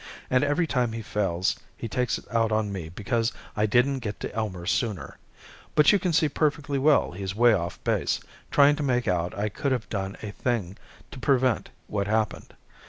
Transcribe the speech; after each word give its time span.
And 0.31 0.43
every 0.43 0.65
time 0.65 0.93
he 0.93 1.03
fails 1.03 1.57
he 1.77 1.87
takes 1.87 2.17
it 2.17 2.25
out 2.33 2.51
on 2.51 2.73
me 2.73 2.89
because 2.89 3.31
I 3.55 3.67
didn't 3.67 3.99
get 3.99 4.19
to 4.21 4.33
Elmer 4.33 4.65
sooner. 4.65 5.19
But 5.75 5.91
you 5.91 5.99
can 5.99 6.11
see 6.11 6.27
perfectly 6.27 6.79
well 6.79 7.11
he's 7.11 7.35
way 7.35 7.53
off 7.53 7.77
base, 7.83 8.19
trying 8.49 8.75
to 8.77 8.81
make 8.81 9.07
out 9.07 9.37
I 9.37 9.47
could 9.47 9.71
have 9.71 9.87
done 9.89 10.17
a 10.23 10.31
thing 10.31 10.75
to 11.11 11.19
prevent 11.19 11.69
what 11.85 12.07
happened. 12.07 12.55